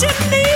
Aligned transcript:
what 0.00 0.20
you 0.20 0.30
need. 0.30 0.47